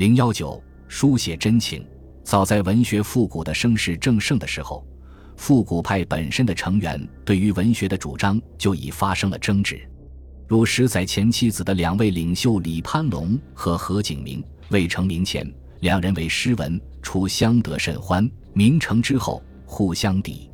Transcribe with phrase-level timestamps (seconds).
[0.00, 0.58] 零幺九，
[0.88, 1.86] 书写真情。
[2.24, 4.82] 早在文学复古的声势正盛的时候，
[5.36, 9.78] 复古派本身的成员对于文学的主张就已发生了争执。
[10.48, 15.46] 如十载前妻子的两位领袖李攀龙和何景明，未成名前，
[15.80, 20.48] 两人为诗文，初相得甚欢；名成之后，互相抵。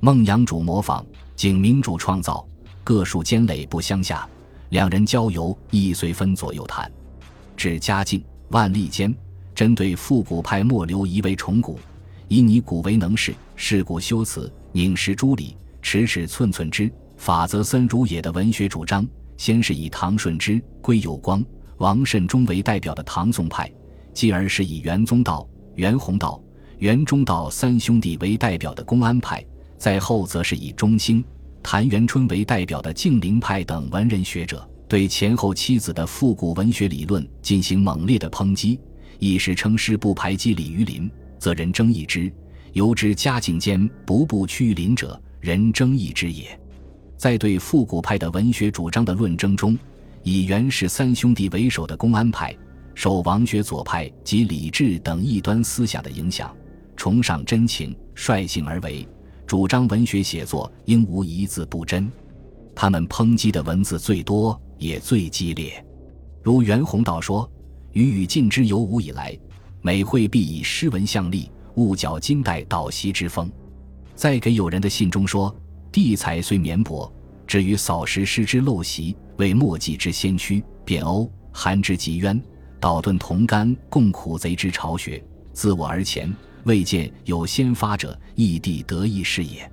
[0.00, 1.02] 孟阳主模仿，
[1.34, 2.46] 景明主创造，
[2.84, 4.28] 各树尖垒不相下。
[4.68, 6.92] 两人交游亦随分左右谈。
[7.56, 8.22] 至嘉靖、
[8.52, 9.12] 万历间，
[9.54, 11.78] 针对复古派末流一为重古，
[12.28, 19.06] 以拟古为能事，事古修辞，拧实诸理，尺尺寸寸之，法则森如也的文学主张。
[19.38, 21.42] 先是以唐顺之、归有光、
[21.78, 23.72] 王慎中为代表的唐宋派，
[24.12, 26.40] 继而是以元宗道、袁宏道、
[26.78, 29.44] 袁中道三兄弟为代表的公安派，
[29.78, 31.24] 再后则是以中兴、
[31.62, 38.78] 谭元春为代表的静陵派等文人学者，对前后妻子的复古文学理论进行猛烈的抨击。
[39.18, 42.30] 一时称师不排挤李于林，则人争议之；
[42.74, 46.60] 由之嘉靖间不步趋于林者，人争议之也。
[47.16, 49.78] 在对复古派的文学主张的论争中，
[50.24, 52.54] 以袁氏三兄弟为首的公安派
[52.94, 56.54] 受王学左派及李治等异端思想的影响，
[56.98, 59.08] 崇尚真情，率性而为，
[59.46, 62.12] 主张文学写作应无一字不真。
[62.74, 65.84] 他们抨击的文字最多，也最激烈。
[66.42, 67.50] 如袁宏道说
[67.92, 69.38] ：“予与晋之有武以来，
[69.80, 73.50] 每会必以诗文相立，勿矫金代倒袭之风。”
[74.14, 75.54] 在给友人的信中说。
[75.92, 77.12] 地才虽绵薄，
[77.46, 82.42] 至于扫石失之陋习，为墨迹之先驱，卞欧韩之极渊，
[82.80, 85.22] 导遁同甘共苦贼之巢穴。
[85.52, 89.70] 自我而前，未见有先发者，异地得意是也。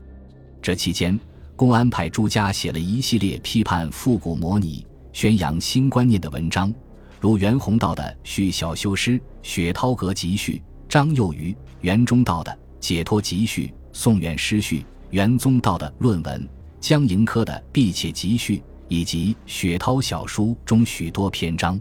[0.62, 1.18] 这期间，
[1.60, 6.74] 公安派朱家写了一系列批判复古模拟、宣扬新观念的文章，
[7.20, 14.86] 如袁宏道的《续小修诗》，雪涛阁集序；张幼瑜、袁中道的《解脱集序》，宋元诗序。
[15.10, 16.48] 元宗道的论文，
[16.80, 21.78] 江盈科的《毕且集序》，以及雪涛小书中许多篇章，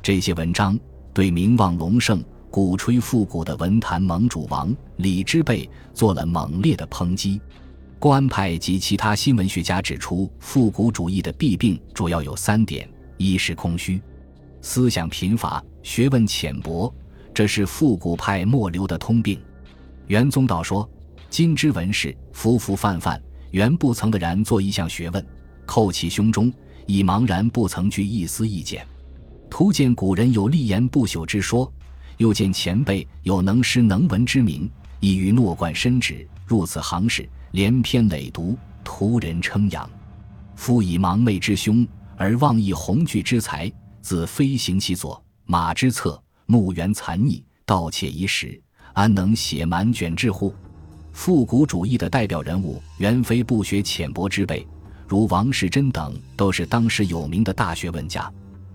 [0.00, 0.80] 这些文章
[1.12, 7.38] 对名望隆盛、鼓吹复古的文坛盟主王李之辈做了猛烈的抨击。
[8.00, 12.88] 公安派及其他新文学家指出，复古主义的弊病主要有三点：
[13.18, 14.00] 一是空虚，
[14.62, 16.90] 思想贫乏，学问浅薄，
[17.34, 19.38] 这是复古派末流的通病。
[20.08, 20.88] 元宗道说。
[21.28, 23.22] 今之文士浮浮泛泛，
[23.52, 25.24] 原不曾的然做一项学问，
[25.64, 26.52] 扣其胸中，
[26.86, 28.84] 已茫然不曾具一丝意见。
[29.48, 31.72] 图见古人有立言不朽之说，
[32.16, 34.68] 又见前辈有能诗能文之名，
[34.98, 39.88] 亦于诺冠深职，入此行史，连篇累牍，徒人称扬。
[40.56, 43.70] 夫以盲昧之凶，而妄议宏巨之才，
[44.02, 48.60] 自飞行其左，马之侧，目圆残逆，盗窃遗时，
[48.94, 50.52] 安能写满卷志乎？
[51.12, 54.66] 复古主义的代表人物原非不学浅薄之辈，
[55.06, 58.28] 如王世贞等都是当时有名的大学问家，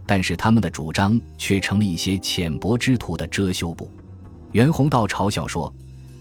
[0.05, 3.91] 但是他们的主张却成了一些浅薄之徒的遮羞布。
[4.53, 5.73] 袁宏道嘲笑说：“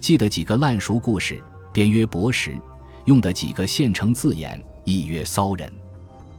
[0.05, 1.43] 记得几个烂熟故事，
[1.73, 2.51] 便曰博识；
[3.07, 5.73] 用的几个现成字眼，亦曰骚人。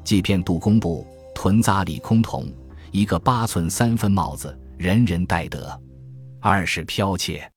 [0.03, 1.03] 即骗杜工部
[1.33, 2.45] 屯扎李空同，
[2.91, 5.81] 一个八寸三分帽子，人人戴得。
[6.39, 7.51] 二是剽窃。”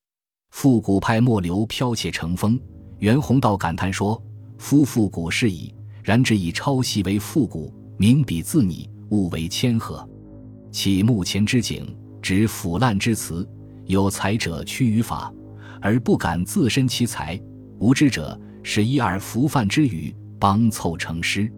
[0.48, 2.58] 复古派末流剽窃成风，
[3.00, 4.18] 袁宏道感叹说
[4.56, 10.08] ：“夫复古是矣，然之以抄袭为复古，名比自拟，物为谦和。
[10.72, 13.46] 其目前之景，指腐烂之词，
[13.84, 15.30] 有才者趋于法，
[15.80, 17.40] 而不敢自身其才；
[17.78, 21.50] 无知者使一二浮泛之语，帮凑成诗。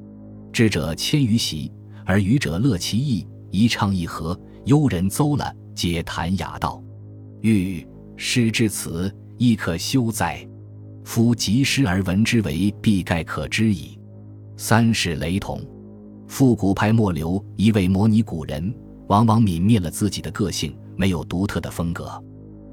[0.52, 1.72] 知者谦于习，
[2.04, 6.82] 而愚者乐其意，一唱一和，幽人邹了，皆谈雅道。
[7.40, 7.86] 欲。”
[8.22, 10.46] 诗至此亦可修哉？
[11.04, 13.98] 夫及诗而闻之为，必盖可知矣。
[14.58, 15.58] 三是雷同，
[16.28, 18.74] 复古派末流一味模拟古人，
[19.08, 22.22] 往往泯灭了自己的个性，没有独特的风格。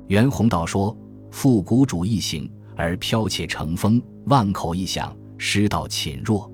[0.08, 0.94] 袁宏道说
[1.32, 6.52] ：“复古主义行而剽窃成风，万口一响，诗道侵弱。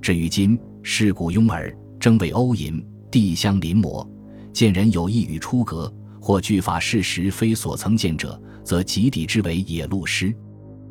[0.00, 4.06] 至于今，世故拥耳，争为欧淫，地相临摹，
[4.52, 10.34] 见人有意与出格。”或句法事实非所曾见者，则极抵之为野路诗。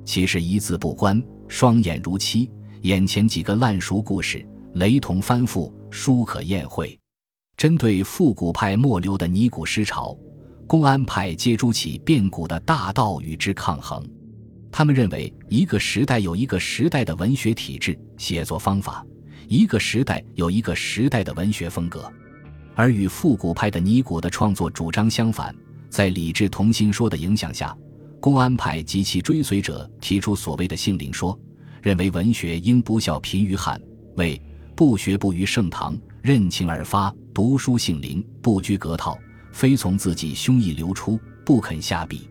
[0.03, 2.49] 其实一字不关，双眼如漆。
[2.83, 4.43] 眼前几个烂熟故事，
[4.75, 6.97] 雷同翻覆，殊可验会。
[7.55, 10.17] 针对复古派末流的拟古诗潮，
[10.67, 14.05] 公安派皆诸起变古的大道与之抗衡。
[14.69, 19.01] 他们认为，一个时代有一个时代的文学体制、写作方法；
[19.47, 22.11] 一个时代有一个时代的文学风格。
[22.75, 25.55] 而与复古派的尼古的创作主张相反，
[25.89, 27.75] 在理智同心说的影响下，
[28.19, 31.39] 公安派及其追随者提出所谓的性灵说，
[31.81, 33.81] 认为文学应不孝贫于汉，
[34.17, 34.39] 为
[34.75, 39.17] 不学不于盛唐，任情而发，读书性灵，不拘格套，
[39.57, 42.29] 非从自己胸臆流出，不肯下笔。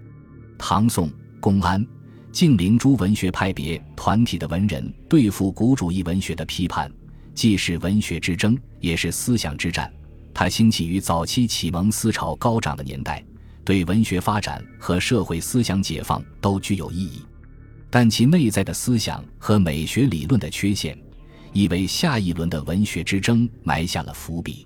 [0.56, 1.84] 唐宋公安、
[2.31, 6.88] 静陵诸文学派别团体的文人对付古主义文学的批判，
[7.34, 9.93] 既是文学之争，也是思想之战。
[10.32, 13.20] 它兴起于早期启蒙思潮高涨的年代，
[13.64, 17.23] 对文学发展和社会思想解放都具有意义，
[17.90, 20.96] 但其内在的思想和美学理论的缺陷，
[21.52, 24.64] 已为下一轮的文学之争埋下了伏笔。